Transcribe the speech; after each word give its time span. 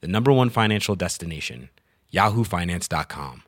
the 0.00 0.08
number 0.08 0.32
one 0.32 0.50
financial 0.50 0.94
destination, 0.94 1.70
yahoofinance.com. 2.12 3.42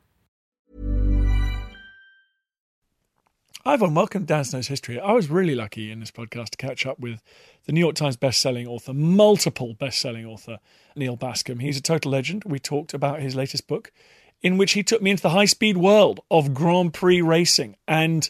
Everyone. 3.65 3.95
Welcome 3.95 4.23
to 4.23 4.27
Dan 4.27 4.43
Snow's 4.43 4.67
History. 4.67 4.99
I 4.99 5.13
was 5.13 5.29
really 5.29 5.55
lucky 5.55 5.89
in 5.89 6.01
this 6.01 6.11
podcast 6.11 6.49
to 6.49 6.57
catch 6.57 6.85
up 6.85 6.99
with 6.99 7.21
the 7.65 7.71
New 7.71 7.79
York 7.79 7.95
Times 7.95 8.17
best-selling 8.17 8.67
author, 8.67 8.93
multiple 8.93 9.73
best-selling 9.73 10.25
author, 10.25 10.59
Neil 10.97 11.15
Bascomb. 11.15 11.61
He's 11.61 11.77
a 11.77 11.81
total 11.81 12.11
legend. 12.11 12.43
We 12.45 12.59
talked 12.59 12.93
about 12.93 13.21
his 13.21 13.37
latest 13.37 13.67
book, 13.67 13.93
in 14.41 14.57
which 14.57 14.73
he 14.73 14.83
took 14.83 15.01
me 15.01 15.11
into 15.11 15.23
the 15.23 15.29
high-speed 15.29 15.77
world 15.77 16.19
of 16.29 16.53
Grand 16.53 16.93
Prix 16.93 17.21
racing 17.21 17.77
and 17.87 18.29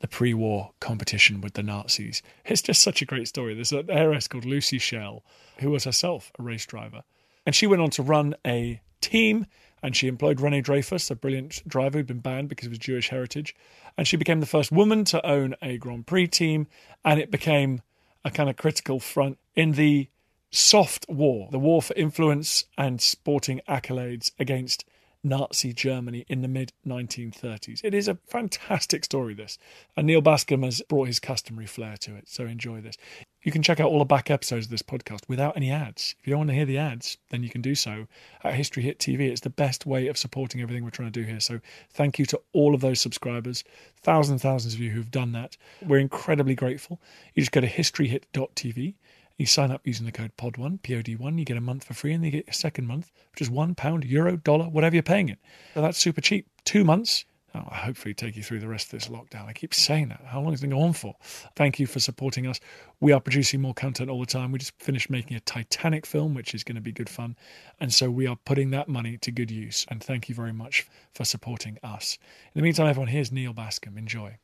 the 0.00 0.08
pre-war 0.08 0.72
competition 0.80 1.40
with 1.40 1.54
the 1.54 1.62
Nazis. 1.62 2.22
It's 2.44 2.62
just 2.62 2.82
such 2.82 3.00
a 3.00 3.06
great 3.06 3.28
story. 3.28 3.54
There's 3.54 3.72
an 3.72 3.90
heiress 3.90 4.28
called 4.28 4.44
Lucy 4.44 4.78
Schell, 4.78 5.22
who 5.58 5.70
was 5.70 5.84
herself 5.84 6.32
a 6.38 6.42
race 6.42 6.66
driver, 6.66 7.02
and 7.46 7.54
she 7.54 7.66
went 7.66 7.82
on 7.82 7.90
to 7.90 8.02
run 8.02 8.34
a 8.46 8.80
team 9.00 9.46
and 9.82 9.96
she 9.96 10.08
employed 10.08 10.40
Rene 10.40 10.60
Dreyfus, 10.60 11.10
a 11.10 11.14
brilliant 11.14 11.66
driver 11.66 11.98
who'd 11.98 12.06
been 12.06 12.20
banned 12.20 12.48
because 12.48 12.66
of 12.66 12.72
his 12.72 12.78
Jewish 12.78 13.08
heritage. 13.08 13.54
And 13.96 14.06
she 14.06 14.16
became 14.16 14.40
the 14.40 14.46
first 14.46 14.70
woman 14.70 15.04
to 15.06 15.26
own 15.26 15.54
a 15.62 15.78
Grand 15.78 16.06
Prix 16.06 16.26
team, 16.26 16.66
and 17.04 17.18
it 17.18 17.30
became 17.30 17.80
a 18.24 18.30
kind 18.30 18.50
of 18.50 18.56
critical 18.56 19.00
front 19.00 19.38
in 19.54 19.72
the 19.72 20.08
soft 20.50 21.06
war, 21.08 21.48
the 21.50 21.58
war 21.58 21.80
for 21.80 21.94
influence 21.94 22.64
and 22.76 23.00
sporting 23.00 23.60
accolades 23.68 24.32
against 24.38 24.84
Nazi 25.22 25.72
Germany 25.72 26.24
in 26.28 26.40
the 26.40 26.48
mid 26.48 26.72
1930s. 26.86 27.80
It 27.84 27.94
is 27.94 28.08
a 28.08 28.18
fantastic 28.26 29.04
story, 29.04 29.34
this. 29.34 29.58
And 29.96 30.06
Neil 30.06 30.22
Bascomb 30.22 30.64
has 30.64 30.82
brought 30.88 31.08
his 31.08 31.20
customary 31.20 31.66
flair 31.66 31.96
to 31.98 32.16
it, 32.16 32.28
so 32.28 32.46
enjoy 32.46 32.80
this. 32.80 32.96
You 33.42 33.52
can 33.52 33.62
check 33.62 33.80
out 33.80 33.88
all 33.88 33.98
the 33.98 34.04
back 34.04 34.30
episodes 34.30 34.66
of 34.66 34.70
this 34.70 34.82
podcast 34.82 35.20
without 35.28 35.56
any 35.56 35.70
ads. 35.70 36.14
If 36.20 36.26
you 36.26 36.32
don't 36.32 36.40
want 36.40 36.50
to 36.50 36.54
hear 36.54 36.66
the 36.66 36.78
ads, 36.78 37.16
then 37.30 37.42
you 37.42 37.48
can 37.48 37.62
do 37.62 37.74
so 37.74 38.06
at 38.44 38.54
History 38.54 38.82
Hit 38.82 38.98
TV. 38.98 39.30
It's 39.30 39.40
the 39.40 39.50
best 39.50 39.86
way 39.86 40.08
of 40.08 40.18
supporting 40.18 40.60
everything 40.60 40.84
we're 40.84 40.90
trying 40.90 41.10
to 41.10 41.20
do 41.20 41.26
here. 41.26 41.40
So 41.40 41.60
thank 41.90 42.18
you 42.18 42.26
to 42.26 42.40
all 42.52 42.74
of 42.74 42.82
those 42.82 43.00
subscribers, 43.00 43.64
thousands 44.02 44.32
and 44.32 44.40
thousands 44.40 44.74
of 44.74 44.80
you 44.80 44.90
who've 44.90 45.10
done 45.10 45.32
that. 45.32 45.56
We're 45.86 45.98
incredibly 45.98 46.54
grateful. 46.54 47.00
You 47.34 47.42
just 47.42 47.52
go 47.52 47.60
to 47.62 47.68
historyhit.tv. 47.68 48.94
You 49.40 49.46
sign 49.46 49.70
up 49.70 49.86
using 49.86 50.04
the 50.04 50.12
code 50.12 50.36
POD1, 50.36 50.82
POD1, 50.82 51.38
you 51.38 51.46
get 51.46 51.56
a 51.56 51.62
month 51.62 51.84
for 51.84 51.94
free, 51.94 52.12
and 52.12 52.22
then 52.22 52.30
you 52.30 52.42
get 52.42 52.50
a 52.50 52.52
second 52.52 52.86
month, 52.86 53.10
which 53.32 53.40
is 53.40 53.48
one 53.48 53.74
pound, 53.74 54.04
euro, 54.04 54.36
dollar, 54.36 54.68
whatever 54.68 54.94
you're 54.94 55.02
paying 55.02 55.30
it. 55.30 55.38
So 55.72 55.80
that's 55.80 55.96
super 55.96 56.20
cheap. 56.20 56.46
Two 56.66 56.84
months, 56.84 57.24
I'll 57.54 57.62
hopefully 57.62 58.12
take 58.12 58.36
you 58.36 58.42
through 58.42 58.60
the 58.60 58.68
rest 58.68 58.92
of 58.92 59.00
this 59.00 59.08
lockdown. 59.08 59.46
I 59.46 59.54
keep 59.54 59.72
saying 59.72 60.08
that. 60.08 60.20
How 60.26 60.42
long 60.42 60.52
is 60.52 60.62
it 60.62 60.68
going 60.68 60.82
on 60.82 60.92
for? 60.92 61.16
Thank 61.56 61.78
you 61.80 61.86
for 61.86 62.00
supporting 62.00 62.46
us. 62.46 62.60
We 63.00 63.12
are 63.12 63.20
producing 63.20 63.62
more 63.62 63.72
content 63.72 64.10
all 64.10 64.20
the 64.20 64.26
time. 64.26 64.52
We 64.52 64.58
just 64.58 64.78
finished 64.78 65.08
making 65.08 65.38
a 65.38 65.40
Titanic 65.40 66.04
film, 66.04 66.34
which 66.34 66.54
is 66.54 66.62
going 66.62 66.76
to 66.76 66.82
be 66.82 66.92
good 66.92 67.08
fun. 67.08 67.34
And 67.80 67.94
so 67.94 68.10
we 68.10 68.26
are 68.26 68.36
putting 68.44 68.72
that 68.72 68.90
money 68.90 69.16
to 69.16 69.32
good 69.32 69.50
use. 69.50 69.86
And 69.88 70.04
thank 70.04 70.28
you 70.28 70.34
very 70.34 70.52
much 70.52 70.86
for 71.14 71.24
supporting 71.24 71.78
us. 71.82 72.18
In 72.54 72.58
the 72.58 72.62
meantime, 72.62 72.88
everyone, 72.88 73.08
here's 73.08 73.32
Neil 73.32 73.54
Bascomb. 73.54 73.96
Enjoy. 73.96 74.36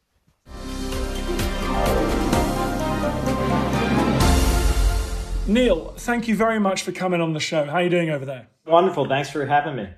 Neil, 5.48 5.94
thank 5.96 6.26
you 6.26 6.34
very 6.34 6.58
much 6.58 6.82
for 6.82 6.90
coming 6.90 7.20
on 7.20 7.32
the 7.32 7.38
show. 7.38 7.66
How 7.66 7.74
are 7.74 7.82
you 7.82 7.90
doing 7.90 8.10
over 8.10 8.24
there? 8.24 8.48
Wonderful. 8.66 9.08
Thanks 9.08 9.30
for 9.30 9.46
having 9.46 9.76
me. 9.76 9.88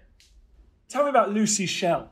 Tell 0.91 1.05
me 1.05 1.09
about 1.09 1.33
Lucy 1.33 1.65
Schell. 1.65 2.11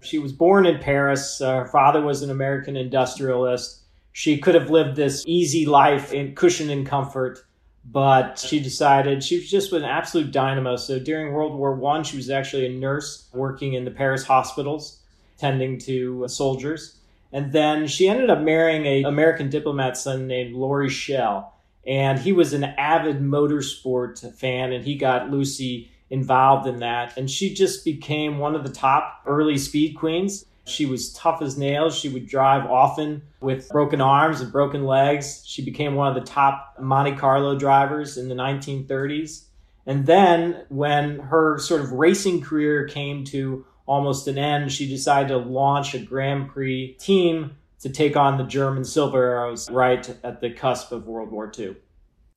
She 0.00 0.20
was 0.20 0.32
born 0.32 0.64
in 0.64 0.78
Paris. 0.78 1.40
Uh, 1.40 1.56
her 1.56 1.66
father 1.66 2.00
was 2.00 2.22
an 2.22 2.30
American 2.30 2.76
industrialist. 2.76 3.80
She 4.12 4.38
could 4.38 4.54
have 4.54 4.70
lived 4.70 4.94
this 4.94 5.24
easy 5.26 5.66
life 5.66 6.12
in 6.12 6.36
cushion 6.36 6.70
and 6.70 6.86
comfort, 6.86 7.44
but 7.84 8.38
she 8.38 8.60
decided 8.60 9.24
she 9.24 9.38
was 9.38 9.50
just 9.50 9.72
an 9.72 9.82
absolute 9.82 10.30
dynamo. 10.30 10.76
So 10.76 11.00
during 11.00 11.32
World 11.32 11.58
War 11.58 11.74
One, 11.74 12.04
she 12.04 12.16
was 12.16 12.30
actually 12.30 12.66
a 12.66 12.78
nurse 12.78 13.28
working 13.32 13.74
in 13.74 13.84
the 13.84 13.90
Paris 13.90 14.24
hospitals, 14.24 15.00
tending 15.36 15.78
to 15.80 16.26
uh, 16.26 16.28
soldiers. 16.28 17.00
And 17.32 17.52
then 17.52 17.88
she 17.88 18.08
ended 18.08 18.30
up 18.30 18.40
marrying 18.40 18.86
an 18.86 19.04
American 19.04 19.50
diplomat 19.50 19.96
son 19.96 20.28
named 20.28 20.54
Laurie 20.54 20.88
Schell. 20.88 21.57
And 21.88 22.18
he 22.18 22.32
was 22.32 22.52
an 22.52 22.64
avid 22.64 23.20
motorsport 23.20 24.34
fan, 24.34 24.72
and 24.72 24.84
he 24.84 24.94
got 24.94 25.30
Lucy 25.30 25.90
involved 26.10 26.68
in 26.68 26.80
that. 26.80 27.16
And 27.16 27.30
she 27.30 27.54
just 27.54 27.82
became 27.82 28.38
one 28.38 28.54
of 28.54 28.62
the 28.62 28.72
top 28.72 29.22
early 29.26 29.56
speed 29.56 29.94
queens. 29.94 30.44
She 30.66 30.84
was 30.84 31.14
tough 31.14 31.40
as 31.40 31.56
nails. 31.56 31.98
She 31.98 32.10
would 32.10 32.26
drive 32.26 32.66
often 32.66 33.22
with 33.40 33.70
broken 33.70 34.02
arms 34.02 34.42
and 34.42 34.52
broken 34.52 34.84
legs. 34.84 35.42
She 35.46 35.64
became 35.64 35.94
one 35.94 36.08
of 36.08 36.14
the 36.14 36.30
top 36.30 36.76
Monte 36.78 37.16
Carlo 37.16 37.58
drivers 37.58 38.18
in 38.18 38.28
the 38.28 38.34
1930s. 38.34 39.44
And 39.86 40.04
then, 40.04 40.64
when 40.68 41.18
her 41.18 41.58
sort 41.58 41.80
of 41.80 41.92
racing 41.92 42.42
career 42.42 42.86
came 42.86 43.24
to 43.26 43.64
almost 43.86 44.28
an 44.28 44.36
end, 44.36 44.70
she 44.70 44.86
decided 44.86 45.28
to 45.28 45.38
launch 45.38 45.94
a 45.94 45.98
Grand 45.98 46.50
Prix 46.50 46.96
team 47.00 47.56
to 47.80 47.88
take 47.88 48.16
on 48.16 48.38
the 48.38 48.44
German 48.44 48.84
Silver 48.84 49.22
Arrows 49.22 49.70
right 49.70 50.08
at 50.24 50.40
the 50.40 50.50
cusp 50.50 50.92
of 50.92 51.06
World 51.06 51.30
War 51.30 51.50
II. 51.56 51.76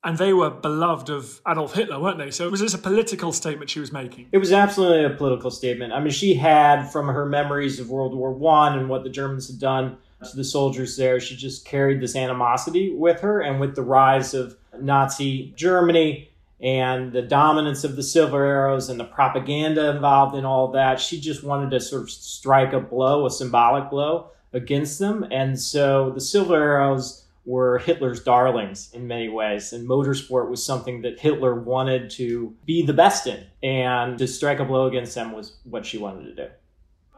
And 0.04 0.18
they 0.18 0.34
were 0.34 0.50
beloved 0.50 1.10
of 1.10 1.42
Adolf 1.48 1.76
Hitler, 1.76 2.00
weren't 2.00 2.18
they? 2.18 2.32
So 2.32 2.50
was 2.50 2.60
this 2.60 2.74
a 2.74 2.80
political 2.80 3.32
statement 3.32 3.70
she 3.70 3.80
was 3.80 3.92
making? 3.92 4.30
It 4.32 4.40
was 4.40 4.52
absolutely 4.52 5.06
a 5.06 5.16
political 5.16 5.52
statement. 5.52 5.94
I 5.94 6.00
mean, 6.00 6.12
she 6.12 6.34
had 6.34 6.88
from 6.88 7.08
her 7.08 7.26
memories 7.26 7.80
of 7.80 7.92
World 7.92 8.16
War 8.16 8.32
One 8.32 8.80
and 8.80 8.90
what 8.90 9.04
the 9.04 9.12
Germans 9.12 9.48
had 9.48 9.60
done 9.60 9.98
to 10.28 10.36
the 10.36 10.44
soldiers 10.44 10.98
there, 10.98 11.20
she 11.20 11.36
just 11.36 11.66
carried 11.66 12.02
this 12.02 12.16
animosity 12.16 12.94
with 12.94 13.22
her. 13.22 13.42
And 13.42 13.60
with 13.60 13.76
the 13.76 13.84
rise 13.84 14.34
of 14.34 14.56
Nazi 14.80 15.54
Germany 15.56 16.30
and 16.60 17.12
the 17.12 17.24
dominance 17.24 17.84
of 17.84 17.96
the 17.96 18.04
Silver 18.04 18.44
Arrows 18.44 18.90
and 18.90 19.00
the 19.00 19.06
propaganda 19.06 19.90
involved 19.90 20.36
in 20.36 20.46
all 20.46 20.72
that, 20.72 21.00
she 21.00 21.20
just 21.20 21.44
wanted 21.44 21.72
to 21.72 21.80
sort 21.80 22.04
of 22.04 22.12
strike 22.12 22.74
a 22.74 22.80
blow, 22.80 23.26
a 23.26 23.32
symbolic 23.32 23.90
blow 23.90 24.32
against 24.54 25.00
them. 25.00 25.26
And 25.32 25.60
so 25.60 26.12
the 26.12 26.22
Silver 26.22 26.56
Arrows 26.56 27.26
were 27.46 27.80
Hitler's 27.80 28.24
darlings 28.24 28.92
in 28.94 29.08
many 29.08 29.30
ways. 29.30 29.74
And 29.74 29.88
motorsport 29.88 30.50
was 30.50 30.64
something 30.64 31.02
that 31.02 31.20
Hitler 31.20 31.56
wanted 31.56 32.10
to 32.12 32.56
be 32.66 32.86
the 32.86 32.94
best 32.94 33.28
in. 33.28 33.46
And 33.64 34.18
to 34.20 34.28
strike 34.28 34.60
a 34.60 34.66
blow 34.66 34.88
against 34.88 35.16
them 35.16 35.32
was 35.32 35.58
what 35.64 35.86
she 35.86 35.98
wanted 35.98 36.26
to 36.26 36.36
do. 36.36 36.52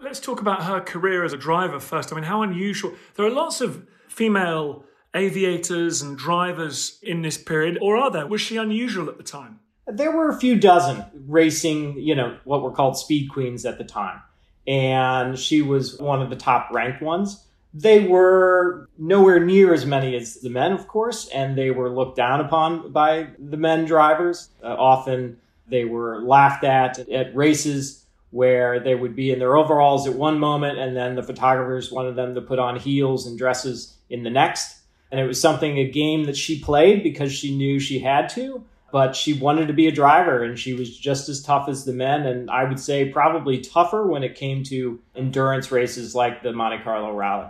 Let's 0.01 0.19
talk 0.19 0.41
about 0.41 0.63
her 0.63 0.81
career 0.81 1.23
as 1.23 1.33
a 1.33 1.37
driver 1.37 1.79
first. 1.79 2.11
I 2.11 2.15
mean, 2.15 2.25
how 2.25 2.41
unusual. 2.41 2.93
There 3.15 3.25
are 3.25 3.31
lots 3.31 3.61
of 3.61 3.87
female 4.09 4.83
aviators 5.15 6.01
and 6.01 6.17
drivers 6.17 6.99
in 7.01 7.21
this 7.21 7.37
period, 7.37 7.77
or 7.81 7.97
are 7.97 8.11
there? 8.11 8.27
Was 8.27 8.41
she 8.41 8.57
unusual 8.57 9.09
at 9.09 9.17
the 9.17 9.23
time? 9.23 9.59
There 9.87 10.11
were 10.11 10.29
a 10.29 10.37
few 10.37 10.57
dozen 10.57 11.05
racing, 11.27 11.99
you 11.99 12.15
know, 12.15 12.37
what 12.45 12.61
were 12.61 12.71
called 12.71 12.97
speed 12.97 13.29
queens 13.29 13.65
at 13.65 13.77
the 13.77 13.83
time. 13.83 14.21
And 14.67 15.37
she 15.37 15.61
was 15.61 15.99
one 15.99 16.21
of 16.21 16.29
the 16.29 16.35
top 16.35 16.69
ranked 16.71 17.01
ones. 17.01 17.45
They 17.73 18.07
were 18.07 18.87
nowhere 18.97 19.39
near 19.39 19.73
as 19.73 19.85
many 19.85 20.15
as 20.15 20.35
the 20.35 20.49
men, 20.49 20.71
of 20.71 20.87
course, 20.87 21.27
and 21.29 21.57
they 21.57 21.71
were 21.71 21.89
looked 21.89 22.15
down 22.15 22.39
upon 22.39 22.91
by 22.91 23.29
the 23.39 23.57
men 23.57 23.85
drivers. 23.85 24.49
Uh, 24.63 24.67
often 24.67 25.37
they 25.67 25.85
were 25.85 26.21
laughed 26.21 26.63
at 26.63 26.99
at 27.09 27.35
races 27.35 28.05
where 28.29 28.79
they 28.79 28.95
would 28.95 29.15
be 29.15 29.31
in 29.31 29.39
their 29.39 29.55
overalls 29.55 30.07
at 30.07 30.15
one 30.15 30.39
moment, 30.39 30.79
and 30.79 30.95
then 30.95 31.15
the 31.15 31.23
photographers 31.23 31.91
wanted 31.91 32.15
them 32.15 32.33
to 32.35 32.41
put 32.41 32.59
on 32.59 32.79
heels 32.79 33.27
and 33.27 33.37
dresses 33.37 33.95
in 34.09 34.23
the 34.23 34.29
next. 34.29 34.79
And 35.11 35.19
it 35.19 35.25
was 35.25 35.39
something, 35.39 35.77
a 35.77 35.89
game 35.89 36.23
that 36.25 36.35
she 36.35 36.59
played 36.59 37.03
because 37.03 37.31
she 37.31 37.55
knew 37.55 37.79
she 37.79 37.99
had 37.99 38.29
to. 38.29 38.63
But 38.93 39.15
she 39.15 39.33
wanted 39.33 39.67
to 39.67 39.73
be 39.73 39.87
a 39.87 39.91
driver 39.91 40.43
and 40.43 40.57
she 40.57 40.75
was 40.75 40.95
just 40.95 41.27
as 41.27 41.41
tough 41.41 41.67
as 41.67 41.83
the 41.83 41.91
men. 41.91 42.27
And 42.27 42.47
I 42.51 42.63
would 42.63 42.79
say 42.79 43.09
probably 43.09 43.59
tougher 43.59 44.05
when 44.05 44.23
it 44.23 44.35
came 44.35 44.63
to 44.65 44.99
endurance 45.15 45.71
races 45.71 46.13
like 46.13 46.43
the 46.43 46.53
Monte 46.53 46.83
Carlo 46.83 47.11
Rally. 47.11 47.47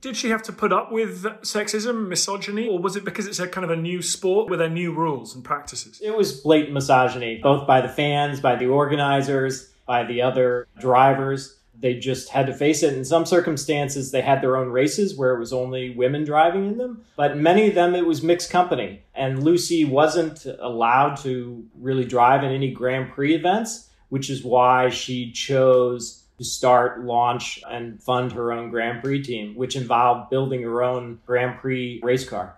Did 0.00 0.16
she 0.16 0.30
have 0.30 0.42
to 0.44 0.52
put 0.52 0.72
up 0.72 0.92
with 0.92 1.24
sexism, 1.42 2.06
misogyny, 2.06 2.68
or 2.68 2.78
was 2.78 2.94
it 2.94 3.04
because 3.04 3.26
it's 3.26 3.40
a 3.40 3.48
kind 3.48 3.64
of 3.64 3.72
a 3.72 3.76
new 3.76 4.02
sport 4.02 4.48
with 4.48 4.60
their 4.60 4.70
new 4.70 4.92
rules 4.92 5.34
and 5.34 5.42
practices? 5.42 6.00
It 6.00 6.16
was 6.16 6.40
blatant 6.42 6.74
misogyny, 6.74 7.40
both 7.42 7.66
by 7.66 7.80
the 7.80 7.88
fans, 7.88 8.38
by 8.38 8.54
the 8.54 8.66
organizers, 8.66 9.72
by 9.84 10.04
the 10.04 10.22
other 10.22 10.68
drivers. 10.78 11.58
They 11.78 11.94
just 11.94 12.28
had 12.30 12.46
to 12.46 12.54
face 12.54 12.82
it. 12.82 12.94
In 12.94 13.04
some 13.04 13.26
circumstances, 13.26 14.10
they 14.10 14.22
had 14.22 14.40
their 14.40 14.56
own 14.56 14.68
races 14.68 15.16
where 15.16 15.34
it 15.34 15.38
was 15.38 15.52
only 15.52 15.90
women 15.90 16.24
driving 16.24 16.66
in 16.66 16.78
them, 16.78 17.04
but 17.16 17.36
many 17.36 17.68
of 17.68 17.74
them 17.74 17.94
it 17.94 18.06
was 18.06 18.22
mixed 18.22 18.50
company. 18.50 19.02
And 19.14 19.42
Lucy 19.42 19.84
wasn't 19.84 20.46
allowed 20.46 21.16
to 21.18 21.64
really 21.78 22.04
drive 22.04 22.44
in 22.44 22.52
any 22.52 22.70
Grand 22.72 23.12
Prix 23.12 23.34
events, 23.34 23.90
which 24.08 24.30
is 24.30 24.44
why 24.44 24.88
she 24.88 25.32
chose 25.32 26.24
to 26.38 26.44
start, 26.44 27.04
launch, 27.04 27.60
and 27.68 28.02
fund 28.02 28.32
her 28.32 28.52
own 28.52 28.70
Grand 28.70 29.02
Prix 29.02 29.22
team, 29.22 29.54
which 29.54 29.76
involved 29.76 30.30
building 30.30 30.62
her 30.62 30.82
own 30.82 31.20
Grand 31.26 31.58
Prix 31.58 32.00
race 32.02 32.28
car. 32.28 32.56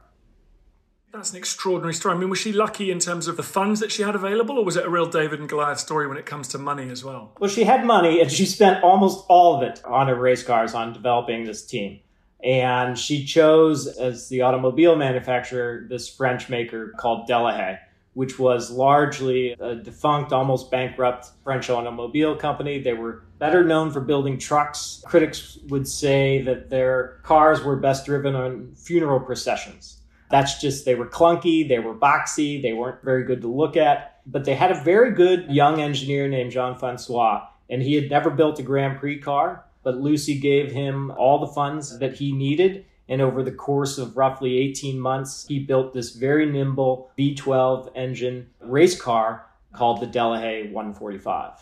That's 1.16 1.30
an 1.30 1.38
extraordinary 1.38 1.94
story. 1.94 2.14
I 2.14 2.18
mean, 2.18 2.28
was 2.28 2.38
she 2.38 2.52
lucky 2.52 2.90
in 2.90 2.98
terms 2.98 3.26
of 3.26 3.38
the 3.38 3.42
funds 3.42 3.80
that 3.80 3.90
she 3.90 4.02
had 4.02 4.14
available, 4.14 4.58
or 4.58 4.64
was 4.66 4.76
it 4.76 4.84
a 4.84 4.90
real 4.90 5.06
David 5.06 5.40
and 5.40 5.48
Goliath 5.48 5.78
story 5.78 6.06
when 6.06 6.18
it 6.18 6.26
comes 6.26 6.46
to 6.48 6.58
money 6.58 6.90
as 6.90 7.02
well? 7.02 7.32
Well, 7.40 7.48
she 7.48 7.64
had 7.64 7.86
money, 7.86 8.20
and 8.20 8.30
she 8.30 8.44
spent 8.44 8.84
almost 8.84 9.24
all 9.28 9.56
of 9.56 9.62
it 9.62 9.80
on 9.86 10.08
her 10.08 10.14
race 10.14 10.42
cars 10.42 10.74
on 10.74 10.92
developing 10.92 11.44
this 11.44 11.64
team. 11.64 12.00
And 12.44 12.98
she 12.98 13.24
chose, 13.24 13.86
as 13.86 14.28
the 14.28 14.42
automobile 14.42 14.94
manufacturer, 14.94 15.86
this 15.88 16.06
French 16.06 16.50
maker 16.50 16.92
called 16.98 17.26
Delahaye, 17.26 17.78
which 18.12 18.38
was 18.38 18.70
largely 18.70 19.52
a 19.52 19.74
defunct, 19.74 20.34
almost 20.34 20.70
bankrupt 20.70 21.30
French 21.44 21.70
automobile 21.70 22.36
company. 22.36 22.78
They 22.78 22.92
were 22.92 23.22
better 23.38 23.64
known 23.64 23.90
for 23.90 24.02
building 24.02 24.36
trucks. 24.36 25.02
Critics 25.06 25.58
would 25.68 25.88
say 25.88 26.42
that 26.42 26.68
their 26.68 27.20
cars 27.22 27.64
were 27.64 27.76
best 27.76 28.04
driven 28.04 28.34
on 28.34 28.74
funeral 28.74 29.20
processions 29.20 30.02
that's 30.30 30.60
just, 30.60 30.84
they 30.84 30.94
were 30.94 31.06
clunky, 31.06 31.68
they 31.68 31.78
were 31.78 31.94
boxy, 31.94 32.60
they 32.60 32.72
weren't 32.72 33.02
very 33.02 33.24
good 33.24 33.40
to 33.42 33.48
look 33.48 33.76
at. 33.76 34.20
But 34.26 34.44
they 34.44 34.54
had 34.54 34.72
a 34.72 34.82
very 34.82 35.12
good 35.12 35.50
young 35.50 35.80
engineer 35.80 36.28
named 36.28 36.52
Jean 36.52 36.76
Francois, 36.76 37.46
and 37.70 37.82
he 37.82 37.94
had 37.94 38.10
never 38.10 38.30
built 38.30 38.58
a 38.58 38.62
Grand 38.62 38.98
Prix 38.98 39.20
car, 39.20 39.64
but 39.82 39.96
Lucy 39.96 40.38
gave 40.38 40.72
him 40.72 41.12
all 41.12 41.38
the 41.38 41.52
funds 41.52 41.98
that 41.98 42.14
he 42.14 42.32
needed. 42.32 42.84
And 43.08 43.22
over 43.22 43.44
the 43.44 43.52
course 43.52 43.98
of 43.98 44.16
roughly 44.16 44.58
18 44.58 44.98
months, 44.98 45.46
he 45.46 45.60
built 45.60 45.92
this 45.92 46.10
very 46.16 46.44
nimble 46.44 47.12
V12 47.16 47.92
engine 47.94 48.50
race 48.60 49.00
car 49.00 49.46
called 49.72 50.00
the 50.00 50.06
Delahaye 50.06 50.72
145. 50.72 51.52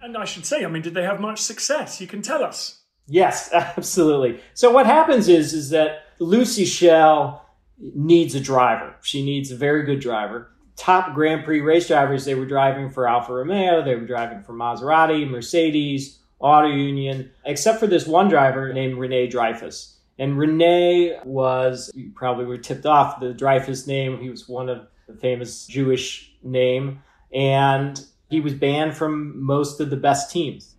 And 0.00 0.16
I 0.16 0.24
should 0.24 0.46
say, 0.46 0.64
I 0.64 0.68
mean, 0.68 0.82
did 0.82 0.94
they 0.94 1.02
have 1.02 1.20
much 1.20 1.40
success? 1.40 2.00
You 2.00 2.06
can 2.06 2.22
tell 2.22 2.44
us. 2.44 2.82
Yes, 3.08 3.50
absolutely. 3.52 4.40
So 4.54 4.70
what 4.70 4.86
happens 4.86 5.28
is, 5.28 5.52
is 5.52 5.70
that 5.70 6.04
Lucy 6.20 6.64
Schell 6.64 7.44
needs 7.78 8.34
a 8.34 8.40
driver. 8.40 8.96
She 9.02 9.24
needs 9.24 9.50
a 9.50 9.56
very 9.56 9.84
good 9.84 10.00
driver. 10.00 10.50
Top 10.76 11.14
Grand 11.14 11.44
Prix 11.44 11.60
race 11.60 11.88
drivers, 11.88 12.24
they 12.24 12.34
were 12.34 12.46
driving 12.46 12.90
for 12.90 13.08
Alfa 13.08 13.32
Romeo, 13.32 13.82
they 13.82 13.96
were 13.96 14.06
driving 14.06 14.42
for 14.42 14.52
Maserati, 14.52 15.28
Mercedes, 15.28 16.20
Auto 16.38 16.68
Union, 16.68 17.30
except 17.44 17.80
for 17.80 17.88
this 17.88 18.06
one 18.06 18.28
driver 18.28 18.72
named 18.72 18.96
Rene 18.96 19.26
Dreyfus. 19.26 19.96
And 20.18 20.38
Rene 20.38 21.18
was, 21.24 21.90
you 21.94 22.10
probably 22.14 22.44
were 22.44 22.58
tipped 22.58 22.86
off 22.86 23.20
the 23.20 23.32
Dreyfus 23.32 23.86
name. 23.86 24.20
He 24.20 24.30
was 24.30 24.48
one 24.48 24.68
of 24.68 24.86
the 25.06 25.14
famous 25.14 25.66
Jewish 25.66 26.32
name. 26.42 27.02
And 27.32 28.00
he 28.28 28.40
was 28.40 28.54
banned 28.54 28.96
from 28.96 29.40
most 29.44 29.80
of 29.80 29.90
the 29.90 29.96
best 29.96 30.30
teams 30.30 30.74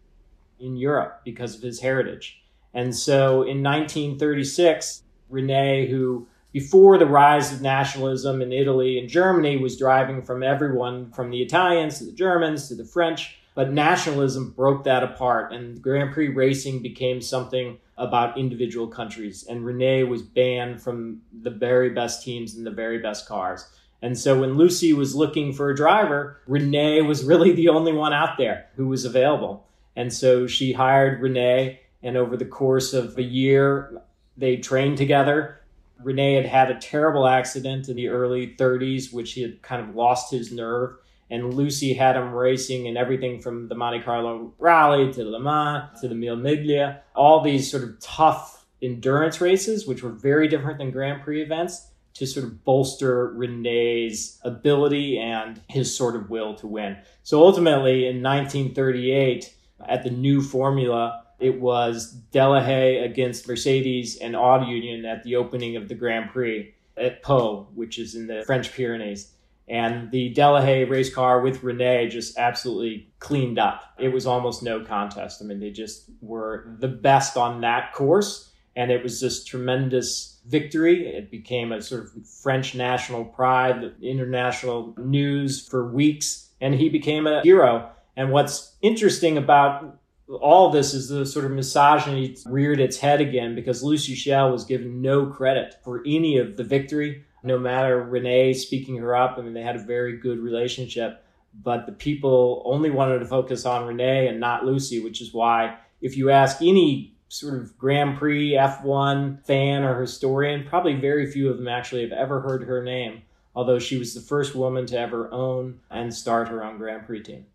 in 0.60 0.76
Europe 0.76 1.22
because 1.24 1.56
of 1.56 1.62
his 1.62 1.80
heritage. 1.80 2.42
And 2.74 2.96
so 2.96 3.44
in 3.44 3.64
1936, 3.64 5.04
Rene, 5.30 5.88
who 5.88 6.28
before 6.52 6.98
the 6.98 7.06
rise 7.06 7.54
of 7.54 7.62
nationalism 7.62 8.42
in 8.42 8.52
Italy 8.52 8.98
and 8.98 9.08
Germany 9.08 9.58
was 9.58 9.78
driving 9.78 10.22
from 10.22 10.42
everyone 10.44 11.12
from 11.12 11.30
the 11.30 11.42
Italians 11.42 12.00
to 12.00 12.06
the 12.06 12.12
Germans 12.12 12.68
to 12.68 12.76
the 12.76 12.86
French. 12.86 13.36
But 13.56 13.74
nationalism 13.74 14.52
broke 14.52 14.86
that 14.86 15.04
apart, 15.04 15.52
and 15.52 15.82
Grand 15.82 16.14
Prix 16.14 16.30
racing 16.30 16.82
became 16.82 17.22
something 17.22 17.78
about 17.98 18.38
individual 18.38 18.88
countries. 18.88 19.46
And 19.50 19.66
Rene 19.66 20.04
was 20.04 20.22
banned 20.22 20.82
from 20.82 21.22
the 21.42 21.50
very 21.50 21.90
best 21.90 22.24
teams 22.24 22.56
and 22.56 22.66
the 22.66 22.72
very 22.72 23.00
best 23.00 23.28
cars. 23.28 23.68
And 24.02 24.18
so 24.18 24.40
when 24.40 24.56
Lucy 24.56 24.94
was 24.94 25.14
looking 25.14 25.52
for 25.52 25.70
a 25.70 25.76
driver, 25.76 26.40
Rene 26.48 27.02
was 27.02 27.26
really 27.26 27.52
the 27.52 27.68
only 27.68 27.92
one 27.92 28.14
out 28.14 28.38
there 28.38 28.68
who 28.78 28.88
was 28.88 29.04
available. 29.04 29.68
And 29.94 30.14
so 30.14 30.48
she 30.48 30.72
hired 30.72 31.20
Rene, 31.20 31.82
and 32.02 32.16
over 32.16 32.38
the 32.38 32.46
course 32.46 32.94
of 32.94 33.18
a 33.18 33.24
year, 33.24 34.02
they 34.38 34.56
trained 34.56 34.98
together 34.98 35.59
Rene 36.04 36.36
had 36.36 36.46
had 36.46 36.72
a 36.72 36.80
terrible 36.80 37.28
accident 37.28 37.90
in 37.90 37.96
the 37.96 38.08
early 38.08 38.56
30s, 38.58 39.14
which 39.14 39.34
he 39.34 39.42
had 39.42 39.62
kind 39.62 39.88
of 39.88 39.96
lost 39.96 40.32
his 40.32 40.52
nerve. 40.52 40.96
And 41.30 41.54
Lucy 41.54 41.94
had 41.94 42.16
him 42.16 42.34
racing 42.34 42.88
in 42.88 42.98
everything 42.98 43.40
from 43.40 43.68
the 43.68 43.76
Monte 43.76 44.02
Carlo 44.02 44.54
Rally 44.58 45.14
to 45.14 45.24
Le 45.24 45.40
Mans 45.40 46.00
to 46.02 46.08
the 46.08 46.16
Mille 46.16 46.38
Miglia, 46.38 47.02
all 47.16 47.42
these 47.42 47.70
sort 47.70 47.84
of 47.84 48.00
tough 48.00 48.66
endurance 48.82 49.40
races, 49.40 49.86
which 49.86 50.02
were 50.02 50.12
very 50.12 50.48
different 50.48 50.80
than 50.80 50.90
Grand 50.90 51.22
Prix 51.22 51.42
events, 51.42 51.92
to 52.16 52.26
sort 52.26 52.46
of 52.46 52.64
bolster 52.66 53.32
Rene's 53.34 54.40
ability 54.44 55.20
and 55.20 55.62
his 55.68 55.96
sort 55.96 56.16
of 56.16 56.30
will 56.30 56.56
to 56.56 56.68
win. 56.68 56.98
So 57.24 57.42
ultimately, 57.44 58.08
in 58.08 58.24
1938, 58.24 59.54
at 59.88 60.04
the 60.04 60.10
new 60.10 60.42
formula, 60.42 61.24
it 61.40 61.60
was 61.60 62.16
Delahaye 62.34 63.04
against 63.04 63.48
Mercedes 63.48 64.18
and 64.18 64.36
Auto 64.36 64.66
Union 64.66 65.06
at 65.06 65.24
the 65.24 65.36
opening 65.36 65.76
of 65.76 65.88
the 65.88 65.96
Grand 65.96 66.30
Prix 66.32 66.74
at 66.98 67.22
Pau, 67.22 67.68
which 67.74 67.98
is 67.98 68.16
in 68.16 68.28
the 68.28 68.44
French 68.46 68.74
Pyrenees. 68.74 69.32
And 69.68 70.10
the 70.10 70.34
Delahaye 70.34 70.90
race 70.90 71.14
car 71.14 71.42
with 71.42 71.64
Rene 71.64 72.10
just 72.10 72.38
absolutely 72.38 73.12
cleaned 73.20 73.60
up. 73.60 73.84
It 74.00 74.10
was 74.10 74.26
almost 74.26 74.64
no 74.64 74.84
contest. 74.84 75.42
I 75.42 75.46
mean, 75.46 75.60
they 75.60 75.70
just 75.70 76.10
were 76.22 76.76
the 76.80 76.88
best 76.88 77.38
on 77.38 77.62
that 77.62 77.94
course. 77.94 78.52
And 78.76 78.92
it 78.92 79.04
was 79.04 79.22
this 79.22 79.44
tremendous 79.44 80.40
victory. 80.48 81.08
It 81.08 81.30
became 81.30 81.72
a 81.72 81.82
sort 81.82 82.06
of 82.06 82.28
French 82.42 82.74
national 82.74 83.26
pride, 83.26 83.94
international 84.02 84.96
news 84.98 85.68
for 85.68 85.92
weeks. 85.92 86.50
And 86.62 86.74
he 86.74 86.90
became 86.90 87.28
a 87.28 87.42
hero. 87.44 87.92
And 88.18 88.32
what's 88.32 88.76
interesting 88.82 89.38
about 89.38 89.99
all 90.30 90.70
this 90.70 90.94
is 90.94 91.10
the 91.10 91.26
sort 91.26 91.46
of 91.46 91.52
misogyny 91.52 92.36
reared 92.46 92.80
its 92.80 92.98
head 92.98 93.20
again 93.20 93.56
because 93.56 93.84
Lucy 93.84 94.14
Schell 94.16 94.52
was 94.52 94.64
given 94.66 95.02
no 95.02 95.26
credit 95.26 95.76
for 95.84 96.04
any 96.06 96.38
of 96.38 96.56
the 96.56 96.64
victory, 96.64 97.24
no 97.44 97.58
matter 97.58 98.02
Rene 98.04 98.54
speaking 98.54 98.98
her 98.98 99.16
up. 99.16 99.38
I 99.38 99.42
mean, 99.42 99.54
they 99.54 99.64
had 99.64 99.76
a 99.76 99.84
very 99.84 100.18
good 100.18 100.40
relationship, 100.40 101.24
but 101.54 101.86
the 101.86 101.92
people 101.92 102.62
only 102.66 102.92
wanted 102.92 103.20
to 103.20 103.26
focus 103.26 103.66
on 103.66 103.88
Rene 103.88 104.28
and 104.28 104.40
not 104.40 104.66
Lucy, 104.66 105.00
which 105.00 105.22
is 105.22 105.34
why 105.34 105.78
if 106.02 106.16
you 106.16 106.30
ask 106.30 106.62
any 106.62 107.16
sort 107.28 107.60
of 107.60 107.78
Grand 107.78 108.18
Prix 108.18 108.52
F1 108.52 109.46
fan 109.46 109.84
or 109.84 110.00
historian, 110.00 110.66
probably 110.68 110.94
very 110.94 111.30
few 111.32 111.50
of 111.50 111.58
them 111.58 111.68
actually 111.68 112.02
have 112.02 112.12
ever 112.12 112.42
heard 112.42 112.64
her 112.64 112.84
name, 112.84 113.24
although 113.56 113.80
she 113.80 113.98
was 113.98 114.14
the 114.14 114.22
first 114.22 114.56
woman 114.56 114.86
to 114.88 114.98
ever 114.98 115.32
own 115.32 115.80
and 115.90 116.14
start 116.14 116.50
her 116.50 116.64
own 116.64 116.78
Grand 116.78 117.06
Prix 117.06 117.24
team. 117.24 117.46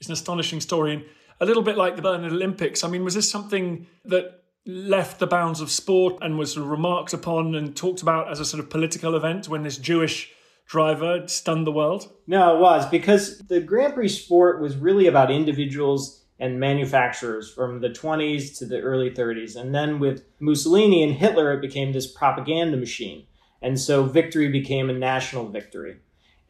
It's 0.00 0.08
an 0.08 0.12
astonishing 0.14 0.60
story 0.60 1.06
a 1.40 1.46
little 1.46 1.62
bit 1.62 1.76
like 1.76 1.96
the 1.96 2.02
Berlin 2.02 2.24
Olympics. 2.24 2.84
I 2.84 2.88
mean, 2.88 3.04
was 3.04 3.14
this 3.14 3.30
something 3.30 3.86
that 4.04 4.42
left 4.66 5.20
the 5.20 5.26
bounds 5.26 5.60
of 5.60 5.70
sport 5.70 6.18
and 6.22 6.38
was 6.38 6.52
sort 6.52 6.64
of 6.64 6.70
remarked 6.70 7.12
upon 7.12 7.54
and 7.54 7.76
talked 7.76 8.02
about 8.02 8.30
as 8.30 8.40
a 8.40 8.44
sort 8.44 8.62
of 8.62 8.68
political 8.68 9.14
event 9.14 9.48
when 9.48 9.62
this 9.62 9.78
Jewish 9.78 10.32
driver 10.66 11.26
stunned 11.28 11.66
the 11.66 11.72
world? 11.72 12.12
No, 12.26 12.56
it 12.56 12.60
was 12.60 12.88
because 12.88 13.38
the 13.38 13.60
Grand 13.60 13.94
Prix 13.94 14.08
sport 14.08 14.60
was 14.60 14.76
really 14.76 15.06
about 15.06 15.30
individuals 15.30 16.24
and 16.38 16.60
manufacturers 16.60 17.50
from 17.50 17.80
the 17.80 17.88
20s 17.88 18.58
to 18.58 18.66
the 18.66 18.80
early 18.80 19.10
30s. 19.10 19.56
And 19.56 19.74
then 19.74 19.98
with 19.98 20.24
Mussolini 20.40 21.02
and 21.02 21.14
Hitler, 21.14 21.52
it 21.52 21.62
became 21.62 21.92
this 21.92 22.12
propaganda 22.12 22.76
machine. 22.76 23.26
And 23.62 23.80
so 23.80 24.04
victory 24.04 24.48
became 24.48 24.90
a 24.90 24.92
national 24.92 25.48
victory. 25.48 25.96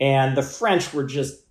And 0.01 0.37
the 0.37 0.43
French 0.43 0.93
were 0.93 1.05
just 1.05 1.46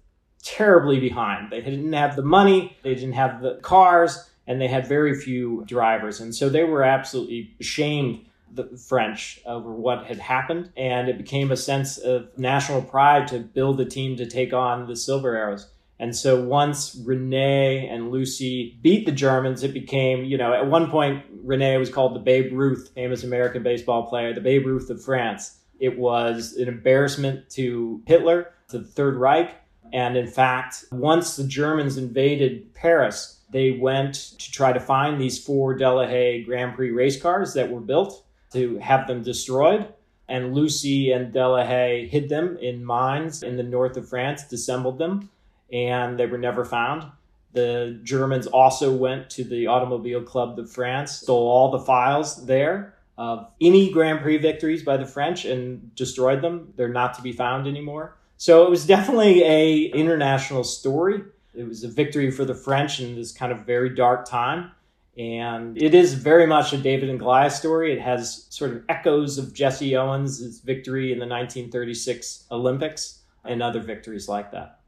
terribly 0.45 0.99
behind. 0.99 1.51
They 1.51 1.59
didn't 1.59 1.91
have 1.93 2.15
the 2.15 2.21
money, 2.21 2.77
they 2.83 2.93
didn't 2.93 3.13
have 3.13 3.41
the 3.41 3.55
cars, 3.55 4.29
and 4.47 4.61
they 4.61 4.67
had 4.67 4.87
very 4.87 5.19
few 5.19 5.65
drivers. 5.65 6.21
And 6.21 6.33
so 6.33 6.47
they 6.47 6.63
were 6.63 6.83
absolutely 6.83 7.55
ashamed, 7.59 8.25
the 8.53 8.77
French, 8.77 9.41
over 9.45 9.73
what 9.73 10.05
had 10.05 10.19
happened. 10.19 10.71
And 10.77 11.09
it 11.09 11.17
became 11.17 11.51
a 11.51 11.57
sense 11.57 11.97
of 11.97 12.29
national 12.37 12.83
pride 12.83 13.27
to 13.29 13.39
build 13.39 13.81
a 13.81 13.85
team 13.85 14.15
to 14.17 14.25
take 14.25 14.53
on 14.53 14.87
the 14.87 14.95
Silver 14.95 15.35
Arrows. 15.35 15.69
And 15.97 16.15
so 16.15 16.41
once 16.43 16.95
Rene 17.05 17.87
and 17.87 18.11
Lucy 18.11 18.77
beat 18.81 19.05
the 19.05 19.11
Germans, 19.11 19.63
it 19.63 19.73
became, 19.73 20.25
you 20.25 20.37
know, 20.37 20.53
at 20.53 20.67
one 20.67 20.91
point, 20.91 21.23
Rene 21.43 21.77
was 21.77 21.89
called 21.89 22.15
the 22.15 22.19
Babe 22.19 22.51
Ruth, 22.53 22.91
famous 22.93 23.23
American 23.23 23.63
baseball 23.63 24.07
player, 24.07 24.33
the 24.33 24.41
Babe 24.41 24.65
Ruth 24.65 24.89
of 24.89 25.03
France. 25.03 25.57
It 25.79 25.97
was 25.97 26.53
an 26.53 26.67
embarrassment 26.67 27.49
to 27.51 28.01
Hitler, 28.05 28.51
to 28.69 28.79
the 28.79 28.87
Third 28.87 29.15
Reich. 29.15 29.55
And 29.93 30.17
in 30.17 30.27
fact, 30.27 30.85
once 30.91 31.35
the 31.35 31.43
Germans 31.45 31.97
invaded 31.97 32.73
Paris, 32.73 33.39
they 33.49 33.71
went 33.71 34.15
to 34.39 34.51
try 34.51 34.73
to 34.73 34.79
find 34.79 35.19
these 35.19 35.43
four 35.43 35.77
Delahaye 35.77 36.45
Grand 36.45 36.75
Prix 36.75 36.91
race 36.91 37.21
cars 37.21 37.53
that 37.53 37.71
were 37.71 37.79
built 37.79 38.25
to 38.53 38.77
have 38.79 39.07
them 39.07 39.23
destroyed. 39.23 39.87
And 40.27 40.55
Lucy 40.55 41.11
and 41.11 41.33
Delahaye 41.33 42.09
hid 42.09 42.29
them 42.29 42.57
in 42.57 42.83
mines 42.83 43.43
in 43.43 43.57
the 43.57 43.63
north 43.63 43.95
of 43.95 44.09
France, 44.09 44.47
dissembled 44.47 44.97
them, 44.97 45.29
and 45.71 46.17
they 46.17 46.25
were 46.25 46.37
never 46.37 46.65
found. 46.65 47.05
The 47.53 47.99
Germans 48.03 48.47
also 48.47 48.93
went 48.93 49.29
to 49.31 49.43
the 49.43 49.67
Automobile 49.67 50.23
Club 50.23 50.57
de 50.57 50.65
France, 50.65 51.13
stole 51.13 51.47
all 51.47 51.71
the 51.71 51.79
files 51.79 52.45
there 52.45 52.95
of 53.17 53.47
any 53.61 53.91
Grand 53.91 54.19
Prix 54.21 54.37
victories 54.37 54.83
by 54.83 54.97
the 54.97 55.05
French 55.05 55.45
and 55.45 55.95
destroyed 55.95 56.41
them. 56.41 56.73
They're 56.75 56.89
not 56.89 57.13
to 57.13 57.21
be 57.21 57.31
found 57.31 57.67
anymore. 57.67 58.17
So 58.37 58.65
it 58.65 58.69
was 58.69 58.85
definitely 58.85 59.43
a 59.43 59.85
international 59.85 60.63
story. 60.63 61.23
It 61.53 61.67
was 61.67 61.83
a 61.83 61.87
victory 61.87 62.31
for 62.31 62.45
the 62.45 62.55
French 62.55 62.99
in 62.99 63.15
this 63.15 63.31
kind 63.31 63.51
of 63.51 63.65
very 63.65 63.93
dark 63.95 64.27
time. 64.27 64.71
And 65.17 65.81
it 65.81 65.95
is 65.95 66.13
very 66.13 66.45
much 66.45 66.73
a 66.73 66.77
David 66.77 67.09
and 67.09 67.17
Goliath 67.17 67.53
story. 67.53 67.93
It 67.93 68.01
has 68.01 68.47
sort 68.49 68.71
of 68.71 68.83
echoes 68.89 69.37
of 69.37 69.53
Jesse 69.53 69.95
Owens' 69.95 70.59
victory 70.59 71.13
in 71.13 71.19
the 71.19 71.25
1936 71.25 72.45
Olympics 72.51 73.21
and 73.45 73.63
other 73.63 73.79
victories 73.79 74.27
like 74.27 74.51
that. 74.51 74.79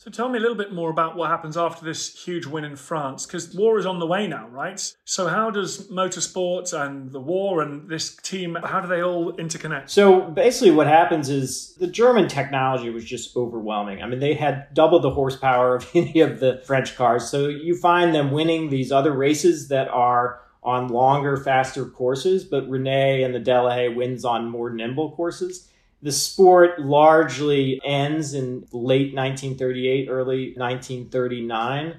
So 0.00 0.12
tell 0.12 0.28
me 0.28 0.38
a 0.38 0.40
little 0.40 0.56
bit 0.56 0.72
more 0.72 0.90
about 0.90 1.16
what 1.16 1.28
happens 1.28 1.56
after 1.56 1.84
this 1.84 2.22
huge 2.22 2.46
win 2.46 2.62
in 2.62 2.76
France, 2.76 3.26
because 3.26 3.52
war 3.52 3.80
is 3.80 3.84
on 3.84 3.98
the 3.98 4.06
way 4.06 4.28
now, 4.28 4.46
right? 4.46 4.80
So 5.04 5.26
how 5.26 5.50
does 5.50 5.88
motorsport 5.88 6.72
and 6.72 7.10
the 7.10 7.18
war 7.18 7.62
and 7.62 7.88
this 7.88 8.14
team, 8.14 8.56
how 8.62 8.78
do 8.80 8.86
they 8.86 9.02
all 9.02 9.32
interconnect? 9.32 9.90
So 9.90 10.20
basically 10.20 10.70
what 10.70 10.86
happens 10.86 11.28
is 11.28 11.74
the 11.80 11.88
German 11.88 12.28
technology 12.28 12.90
was 12.90 13.04
just 13.04 13.36
overwhelming. 13.36 14.00
I 14.00 14.06
mean, 14.06 14.20
they 14.20 14.34
had 14.34 14.72
double 14.72 15.00
the 15.00 15.10
horsepower 15.10 15.74
of 15.74 15.90
any 15.96 16.20
of 16.20 16.38
the 16.38 16.62
French 16.64 16.94
cars. 16.94 17.28
So 17.28 17.48
you 17.48 17.76
find 17.76 18.14
them 18.14 18.30
winning 18.30 18.70
these 18.70 18.92
other 18.92 19.12
races 19.12 19.66
that 19.66 19.88
are 19.88 20.42
on 20.62 20.86
longer, 20.86 21.36
faster 21.36 21.84
courses, 21.84 22.44
but 22.44 22.70
Rene 22.70 23.24
and 23.24 23.34
the 23.34 23.40
Delahaye 23.40 23.96
wins 23.96 24.24
on 24.24 24.48
more 24.48 24.70
nimble 24.70 25.10
courses. 25.16 25.68
The 26.00 26.12
sport 26.12 26.80
largely 26.80 27.80
ends 27.84 28.32
in 28.34 28.66
late 28.72 29.14
1938, 29.14 30.08
early 30.08 30.54
1939. 30.56 31.96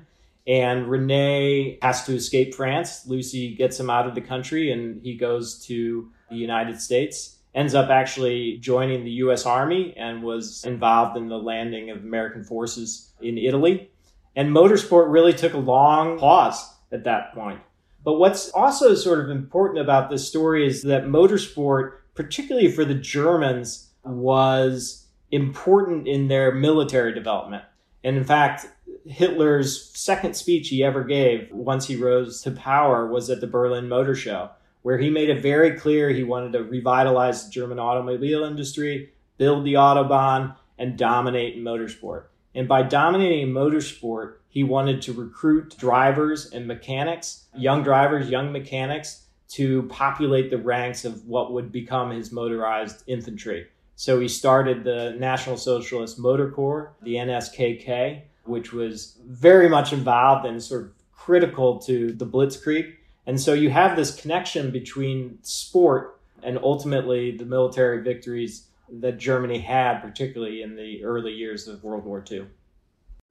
And 0.48 0.88
Rene 0.90 1.78
has 1.82 2.06
to 2.06 2.16
escape 2.16 2.56
France. 2.56 3.06
Lucy 3.06 3.56
gets 3.56 3.80
him 3.80 3.90
out 3.90 4.08
of 4.08 4.16
the 4.16 4.22
country 4.22 4.72
and 4.72 5.02
he 5.04 5.16
goes 5.16 5.64
to 5.66 6.10
the 6.30 6.38
United 6.38 6.82
States. 6.82 7.38
Ends 7.54 7.76
up 7.76 7.90
actually 7.90 8.58
joining 8.58 9.04
the 9.04 9.12
US 9.12 9.46
Army 9.46 9.94
and 9.98 10.24
was 10.24 10.64
involved 10.64 11.18
in 11.18 11.28
the 11.28 11.38
landing 11.38 11.90
of 11.90 11.98
American 11.98 12.44
forces 12.44 13.12
in 13.22 13.38
Italy. 13.38 13.92
And 14.36 14.50
motorsport 14.50 15.12
really 15.12 15.34
took 15.34 15.54
a 15.54 15.58
long 15.58 16.18
pause 16.18 16.74
at 16.92 17.04
that 17.04 17.34
point. 17.34 17.60
But 18.04 18.14
what's 18.14 18.50
also 18.52 18.96
sort 18.96 19.20
of 19.20 19.30
important 19.30 19.82
about 19.82 20.10
this 20.10 20.28
story 20.28 20.66
is 20.66 20.84
that 20.84 21.04
motorsport, 21.04 21.98
particularly 22.16 22.72
for 22.72 22.86
the 22.86 22.96
Germans, 22.96 23.89
was 24.04 25.08
important 25.32 26.08
in 26.08 26.28
their 26.28 26.52
military 26.52 27.14
development. 27.14 27.64
And 28.04 28.18
in 28.18 28.24
fact, 28.24 28.68
Hitler's 29.06 29.92
second 29.98 30.36
speech 30.36 30.70
he 30.70 30.84
ever 30.84 31.04
gave 31.04 31.52
once 31.52 31.88
he 31.88 31.96
rose 31.96 32.42
to 32.42 32.52
power 32.52 33.08
was 33.08 33.30
at 33.30 33.42
the 33.42 33.48
Berlin 33.48 33.90
Motor 33.90 34.16
Show, 34.16 34.50
where 34.82 34.98
he 34.98 35.10
made 35.10 35.30
it 35.30 35.42
very 35.42 35.78
clear 35.78 36.10
he 36.10 36.24
wanted 36.24 36.54
to 36.54 36.64
revitalize 36.64 37.46
the 37.46 37.52
German 37.52 37.80
automobile 37.80 38.44
industry, 38.44 39.12
build 39.38 39.66
the 39.66 39.74
Autobahn, 39.74 40.56
and 40.78 40.98
dominate 40.98 41.56
in 41.56 41.64
motorsport. 41.64 42.26
And 42.56 42.68
by 42.68 42.84
dominating 42.84 43.50
motorsport, 43.50 44.36
he 44.48 44.64
wanted 44.64 45.02
to 45.04 45.14
recruit 45.14 45.78
drivers 45.78 46.52
and 46.52 46.66
mechanics, 46.66 47.46
young 47.56 47.84
drivers, 47.84 48.30
young 48.30 48.52
mechanics, 48.52 49.26
to 49.50 49.84
populate 49.84 50.50
the 50.50 50.58
ranks 50.58 51.06
of 51.06 51.26
what 51.26 51.52
would 51.54 51.72
become 51.72 52.12
his 52.12 52.32
motorized 52.32 53.04
infantry. 53.08 53.68
So 54.00 54.18
he 54.18 54.30
started 54.30 54.86
the 54.86 55.18
National 55.20 55.58
Socialist 55.58 56.20
Motor 56.20 56.52
Corps, 56.52 56.94
the 57.02 57.16
NSKK, 57.16 58.22
which 58.46 58.72
was 58.72 59.18
very 59.28 59.68
much 59.68 59.92
involved 59.92 60.46
and 60.46 60.64
sort 60.64 60.84
of 60.84 60.92
critical 61.12 61.80
to 61.80 62.14
the 62.14 62.26
Blitzkrieg. 62.26 62.94
And 63.28 63.38
so 63.38 63.52
you 63.52 63.70
have 63.72 63.98
this 63.98 64.16
connection 64.16 64.72
between 64.72 65.38
sport 65.42 66.22
and 66.44 66.58
ultimately 66.64 67.36
the 67.36 67.44
military 67.44 68.02
victories 68.02 68.68
that 69.02 69.18
Germany 69.18 69.60
had, 69.60 70.00
particularly 70.00 70.62
in 70.62 70.78
the 70.78 71.04
early 71.04 71.34
years 71.34 71.68
of 71.68 71.84
World 71.84 72.06
War 72.06 72.24
II. 72.32 72.46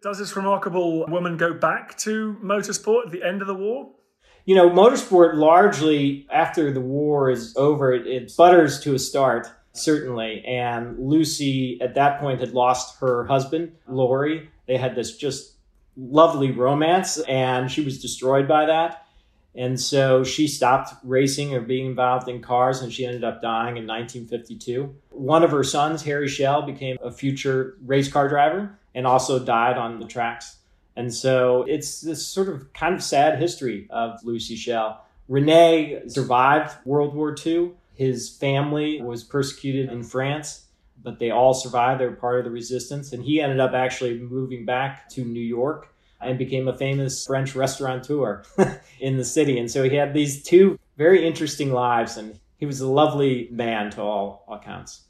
Does 0.03 0.19
this 0.19 0.37
remarkable 0.37 1.07
woman 1.07 1.39
go 1.39 1.55
back 1.55 1.97
to 2.01 2.37
motorsport 2.45 3.07
at 3.07 3.13
the 3.13 3.27
end 3.27 3.41
of 3.41 3.49
the 3.49 3.55
war? 3.55 3.89
You 4.45 4.55
know, 4.55 4.69
motorsport 4.69 5.37
largely 5.37 6.27
after 6.31 6.71
the 6.71 6.83
war 6.83 7.31
is 7.31 7.55
over, 7.57 7.95
it, 7.95 8.07
it 8.07 8.31
sputters 8.31 8.81
to 8.81 8.95
a 8.95 8.99
start 8.99 9.49
certainly. 9.79 10.45
And 10.45 10.99
Lucy, 10.99 11.81
at 11.81 11.95
that 11.95 12.21
point, 12.21 12.41
had 12.41 12.53
lost 12.53 12.99
her 13.01 13.25
husband, 13.27 13.73
Laurie. 13.87 14.51
They 14.67 14.77
had 14.77 14.95
this 14.95 15.17
just 15.17 15.55
lovely 15.97 16.51
romance, 16.51 17.19
and 17.19 17.71
she 17.71 17.83
was 17.83 18.01
destroyed 18.01 18.47
by 18.47 18.67
that. 18.67 19.07
And 19.55 19.81
so 19.81 20.23
she 20.23 20.47
stopped 20.47 20.95
racing 21.03 21.55
or 21.55 21.61
being 21.61 21.87
involved 21.87 22.29
in 22.29 22.41
cars, 22.41 22.81
and 22.81 22.93
she 22.93 23.05
ended 23.05 23.25
up 23.25 23.43
dying 23.43 23.77
in 23.77 23.87
1952. 23.87 24.95
One 25.11 25.43
of 25.43 25.51
her 25.51 25.65
sons, 25.65 26.05
Harry 26.05 26.29
Schell, 26.29 26.63
became 26.63 26.97
a 27.03 27.11
future 27.11 27.77
race 27.85 28.11
car 28.11 28.29
driver 28.29 28.79
and 28.95 29.07
also 29.07 29.45
died 29.45 29.77
on 29.77 29.99
the 29.99 30.07
tracks. 30.07 30.59
And 30.95 31.13
so 31.13 31.65
it's 31.69 32.01
this 32.01 32.27
sort 32.27 32.49
of 32.49 32.73
kind 32.73 32.95
of 32.95 33.03
sad 33.03 33.39
history 33.39 33.87
of 33.91 34.23
Lucy 34.25 34.57
Schell. 34.57 35.05
Rene 35.29 36.09
survived 36.09 36.77
World 36.85 37.15
War 37.15 37.35
II 37.45 37.73
his 37.99 38.31
family 38.31 39.03
was 39.03 39.25
persecuted 39.25 39.91
in 39.91 40.05
France, 40.05 40.67
but 41.03 41.19
they 41.19 41.33
all 41.33 41.53
survived. 41.53 42.01
They 42.01 42.07
were 42.07 42.13
part 42.13 42.39
of 42.39 42.45
the 42.45 42.51
resistance. 42.53 43.13
And 43.13 43.25
he 43.25 43.41
ended 43.41 43.59
up 43.59 43.73
actually 43.73 44.21
moving 44.21 44.65
back 44.65 45.09
to 45.11 45.25
New 45.25 45.41
York 45.41 45.93
and 46.21 46.39
became 46.39 46.69
a 46.69 46.79
famous 46.79 47.27
French 47.27 47.57
restaurateur 47.57 48.45
in 49.01 49.17
the 49.17 49.25
city. 49.25 49.59
And 49.59 49.69
so 49.69 49.83
he 49.83 49.97
had 49.97 50.15
these 50.15 50.45
two 50.45 50.79
very 50.97 51.27
interesting 51.27 51.73
lives, 51.73 52.17
and 52.17 52.39
he 52.59 52.67
was 52.67 52.81
a 52.81 52.89
lovely 52.89 53.49
man 53.51 53.91
to 53.91 54.03
all 54.03 54.45
accounts. 54.49 55.03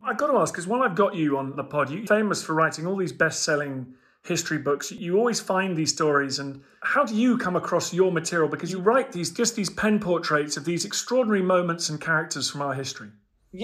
I've 0.00 0.16
got 0.16 0.28
to 0.28 0.38
ask, 0.38 0.54
because 0.54 0.68
while 0.68 0.84
I've 0.84 0.94
got 0.94 1.16
you 1.16 1.36
on 1.36 1.56
the 1.56 1.64
pod, 1.64 1.90
you're 1.90 2.06
famous 2.06 2.44
for 2.44 2.54
writing 2.54 2.86
all 2.86 2.96
these 2.96 3.12
best 3.12 3.42
selling 3.42 3.94
history 4.24 4.58
books. 4.58 4.92
You 4.92 5.18
always 5.18 5.40
find 5.40 5.76
these 5.76 5.92
stories 5.92 6.38
and 6.38 6.62
how 6.82 7.04
do 7.04 7.14
you 7.14 7.38
come 7.38 7.56
across 7.56 7.92
your 7.92 8.12
material? 8.12 8.48
Because 8.48 8.70
you 8.70 8.78
write 8.78 9.12
these 9.12 9.30
just 9.30 9.56
these 9.56 9.70
pen 9.70 9.98
portraits 9.98 10.56
of 10.56 10.64
these 10.64 10.84
extraordinary 10.84 11.42
moments 11.42 11.88
and 11.88 12.00
characters 12.00 12.50
from 12.50 12.62
our 12.62 12.74
history. 12.74 13.10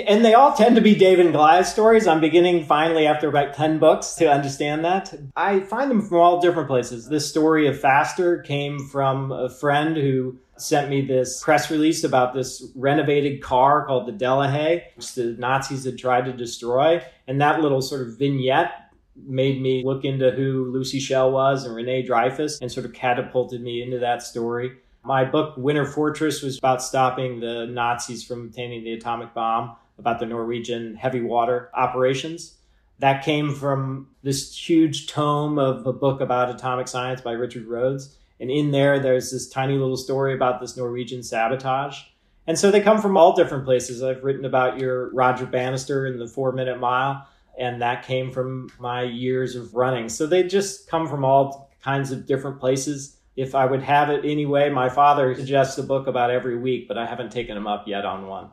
And 0.05 0.25
they 0.25 0.35
all 0.35 0.53
tend 0.53 0.75
to 0.75 0.83
be 0.83 0.97
David 0.97 1.27
and 1.27 1.33
Goliath 1.33 1.69
stories. 1.69 2.09
I'm 2.09 2.21
beginning 2.21 2.65
finally 2.65 3.07
after 3.07 3.29
about 3.29 3.55
10 3.55 3.79
books 3.79 4.15
to 4.15 4.29
understand 4.29 4.85
that. 4.85 5.15
I 5.37 5.61
find 5.61 5.89
them 5.89 6.03
from 6.03 6.19
all 6.19 6.41
different 6.41 6.67
places. 6.67 7.09
This 7.09 7.29
story 7.29 7.69
of 7.69 7.79
Faster 7.79 8.39
came 8.39 8.81
from 8.89 9.31
a 9.31 9.49
friend 9.49 9.97
who 9.97 10.39
sent 10.57 10.91
me 10.91 11.03
this 11.03 11.41
press 11.41 11.71
release 11.71 12.03
about 12.03 12.35
this 12.35 12.67
renovated 12.75 13.41
car 13.41 13.87
called 13.87 14.09
the 14.09 14.25
Delahaye, 14.25 14.83
which 14.97 15.15
the 15.15 15.37
Nazis 15.39 15.85
had 15.85 15.99
tried 15.99 16.25
to 16.25 16.33
destroy. 16.33 17.01
And 17.29 17.41
that 17.41 17.61
little 17.61 17.81
sort 17.81 18.01
of 18.01 18.19
vignette 18.19 18.86
made 19.25 19.61
me 19.61 19.83
look 19.85 20.05
into 20.05 20.31
who 20.31 20.71
Lucy 20.73 21.01
Schell 21.01 21.31
was 21.31 21.65
and 21.65 21.75
Rene 21.75 22.03
Dreyfus 22.03 22.61
and 22.61 22.71
sort 22.71 22.87
of 22.87 22.93
catapulted 22.93 23.61
me 23.63 23.83
into 23.83 23.99
that 23.99 24.23
story. 24.23 24.73
My 25.03 25.25
book, 25.25 25.57
Winter 25.57 25.87
Fortress, 25.87 26.43
was 26.43 26.59
about 26.59 26.83
stopping 26.83 27.41
the 27.41 27.67
Nazis 27.67 28.25
from 28.25 28.47
obtaining 28.47 28.85
the 28.85 28.93
atomic 28.93 29.33
bomb, 29.35 29.77
about 29.99 30.19
the 30.19 30.27
Norwegian 30.27 30.97
heavy 30.97 31.23
water 31.23 31.71
operations. 31.75 32.57
That 32.99 33.25
came 33.25 33.55
from 33.55 34.09
this 34.23 34.57
huge 34.57 35.07
tome 35.07 35.59
of 35.59 35.87
a 35.87 35.93
book 35.93 36.21
about 36.21 36.51
atomic 36.51 36.89
science 36.89 37.21
by 37.21 37.33
Richard 37.33 37.67
Rhodes. 37.67 38.17
And 38.41 38.51
in 38.51 38.71
there, 38.71 38.99
there's 38.99 39.31
this 39.31 39.49
tiny 39.49 39.75
little 39.75 39.97
story 39.97 40.35
about 40.35 40.61
this 40.61 40.77
Norwegian 40.77 41.23
sabotage. 41.23 41.99
And 42.47 42.59
so 42.59 42.71
they 42.71 42.81
come 42.81 43.01
from 43.01 43.17
all 43.17 43.35
different 43.35 43.65
places. 43.65 44.03
I've 44.03 44.25
written 44.25 44.45
about 44.45 44.79
your 44.79 45.11
Roger 45.11 45.47
Bannister 45.47 46.07
in 46.07 46.19
the 46.19 46.29
four 46.29 46.53
minute 46.53 46.79
mile 46.79 47.27
and 47.59 47.81
that 47.83 48.05
came 48.05 48.31
from 48.31 48.71
my 48.79 49.03
years 49.03 49.57
of 49.57 49.75
running. 49.75 50.09
So 50.09 50.27
they 50.27 50.43
just 50.43 50.89
come 50.89 51.07
from 51.09 51.25
all 51.25 51.71
kinds 51.83 52.13
of 52.13 52.27
different 52.27 52.61
places. 52.61 53.17
If 53.37 53.55
I 53.55 53.67
would 53.67 53.83
have 53.83 54.11
it 54.11 54.25
anyway, 54.25 54.71
my 54.71 54.89
father 54.89 55.35
suggests 55.35 55.79
a 55.79 55.83
book 55.83 56.07
about 56.07 56.31
every 56.31 56.59
week, 56.59 56.89
but 56.89 56.99
I 56.99 57.07
haven't 57.07 57.31
taken 57.31 57.57
him 57.57 57.67
up 57.67 57.87
yet 57.87 58.05
on 58.05 58.27
one. 58.27 58.51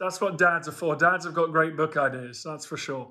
That's 0.00 0.20
what 0.20 0.38
dads 0.38 0.68
are 0.68 0.72
for. 0.72 0.96
Dads 0.96 1.24
have 1.24 1.34
got 1.34 1.52
great 1.52 1.76
book 1.76 1.96
ideas, 1.96 2.42
that's 2.42 2.66
for 2.66 2.76
sure. 2.76 3.08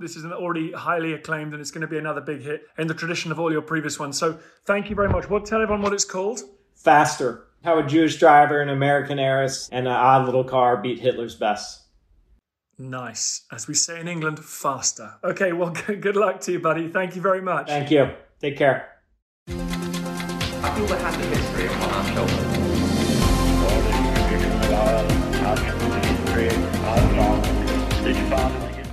This 0.00 0.16
is 0.16 0.24
an 0.24 0.32
already 0.32 0.72
highly 0.72 1.12
acclaimed 1.12 1.52
and 1.52 1.60
it's 1.60 1.70
going 1.70 1.82
to 1.82 1.86
be 1.86 1.98
another 1.98 2.20
big 2.20 2.40
hit 2.40 2.62
in 2.78 2.86
the 2.86 2.94
tradition 2.94 3.30
of 3.30 3.38
all 3.38 3.52
your 3.52 3.62
previous 3.62 3.98
ones. 3.98 4.18
So 4.18 4.38
thank 4.64 4.90
you 4.90 4.96
very 4.96 5.08
much. 5.08 5.28
What 5.28 5.44
tell 5.44 5.62
everyone 5.62 5.82
what 5.82 5.92
it's 5.92 6.04
called? 6.04 6.40
Faster. 6.74 7.46
How 7.62 7.78
a 7.78 7.86
Jewish 7.86 8.18
driver, 8.18 8.60
an 8.60 8.70
American 8.70 9.20
heiress, 9.20 9.68
and 9.70 9.86
an 9.86 9.92
odd 9.92 10.26
little 10.26 10.42
car 10.42 10.78
beat 10.78 10.98
Hitler's 10.98 11.36
best. 11.36 11.81
Nice. 12.82 13.46
As 13.52 13.68
we 13.68 13.74
say 13.74 14.00
in 14.00 14.08
England, 14.08 14.40
faster. 14.40 15.14
Okay, 15.22 15.52
well, 15.52 15.70
good 15.86 16.16
luck 16.16 16.40
to 16.42 16.52
you, 16.52 16.58
buddy. 16.58 16.88
Thank 16.88 17.14
you 17.14 17.22
very 17.22 17.40
much. 17.40 17.68
Thank 17.68 17.92
you. 17.92 18.10
Take 18.40 18.56
care. 18.56 18.88
I 19.46 19.52
feel 20.76 20.86
the 20.86 20.96
hand 20.96 21.22
of 21.22 21.28
history 21.28 21.66
upon 21.66 21.90
our 21.90 22.06
shoulders. 22.12 22.62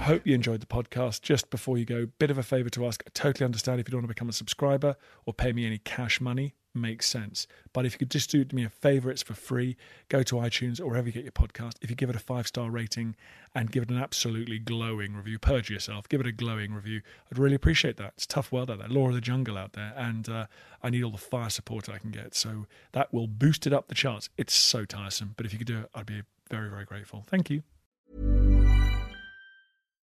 Hope 0.02 0.26
you 0.26 0.36
enjoyed 0.36 0.60
the 0.60 0.68
podcast. 0.68 1.22
Just 1.22 1.50
before 1.50 1.78
you 1.80 1.86
go, 1.86 2.08
bit 2.20 2.30
of 2.30 2.38
a 2.38 2.44
favor 2.44 2.70
to 2.70 2.86
ask. 2.86 3.04
I 3.08 3.10
totally 3.16 3.46
understand 3.46 3.80
if 3.80 3.88
you 3.88 3.92
don't 3.92 4.02
want 4.02 4.10
to 4.10 4.14
become 4.14 4.30
a 4.30 4.34
subscriber 4.34 4.96
or 5.26 5.34
pay 5.34 5.52
me 5.52 5.66
any 5.66 5.80
cash 5.80 6.22
money. 6.22 6.54
Makes 6.76 7.08
sense. 7.08 7.48
But 7.74 7.88
if 7.88 7.94
you 7.94 8.00
could 8.00 8.12
just 8.12 8.30
do 8.30 8.46
me 8.54 8.64
a 8.64 8.70
favor, 8.70 9.10
it's 9.10 9.24
for 9.24 9.34
free. 9.34 9.76
Go 10.08 10.22
to 10.22 10.36
iTunes 10.36 10.80
or 10.80 10.86
wherever 10.86 11.08
you 11.08 11.12
get 11.12 11.24
your 11.24 11.32
podcast. 11.32 11.74
If 11.82 11.90
you 11.90 11.96
give 11.96 12.12
it 12.12 12.16
a 12.16 12.20
five 12.20 12.46
star 12.46 12.70
rating 12.70 13.16
and 13.56 13.72
give 13.72 13.84
it 13.84 13.90
an 13.90 13.98
absolutely 13.98 14.60
glowing 14.60 15.16
review, 15.16 15.40
purge 15.40 15.72
yourself, 15.72 16.08
give 16.08 16.22
it 16.22 16.28
a 16.28 16.32
glowing 16.32 16.74
review. 16.74 17.02
I'd 17.32 17.40
really 17.40 17.56
appreciate 17.56 17.98
that. 17.98 18.14
It's 18.18 18.28
tough 18.28 18.52
world 18.52 18.70
out 18.70 18.78
there, 18.78 18.88
law 18.88 19.08
of 19.08 19.16
the 19.16 19.22
jungle 19.22 19.58
out 19.58 19.74
there, 19.74 19.94
and 19.98 20.30
uh, 20.30 20.46
I 20.84 20.92
need 20.92 21.04
all 21.04 21.12
the 21.12 21.18
fire 21.18 21.50
support 21.50 21.90
I 21.90 21.98
can 21.98 22.12
get. 22.12 22.36
So 22.36 22.68
that 22.92 23.12
will 23.12 23.28
boost 23.28 23.66
it 23.66 23.74
up 23.74 23.88
the 23.88 23.96
charts. 23.96 24.30
It's 24.38 24.54
so 24.54 24.86
tiresome, 24.86 25.34
but 25.38 25.48
if 25.48 25.54
you 25.54 25.58
could 25.58 25.68
do 25.68 25.80
it, 25.80 25.90
I'd 25.96 26.06
be 26.06 26.22
very, 26.52 26.70
very 26.70 26.86
grateful. 26.86 27.24
Thank 27.28 27.50
you. 27.50 27.64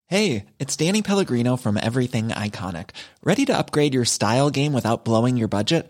Hey, 0.08 0.48
it's 0.60 0.76
Danny 0.76 1.02
Pellegrino 1.02 1.56
from 1.56 1.78
Everything 1.78 2.30
Iconic. 2.32 2.90
Ready 3.24 3.46
to 3.46 3.58
upgrade 3.58 3.94
your 3.94 4.04
style 4.04 4.50
game 4.50 4.74
without 4.74 5.06
blowing 5.06 5.38
your 5.38 5.48
budget? 5.48 5.90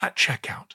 at 0.00 0.16
checkout. 0.16 0.72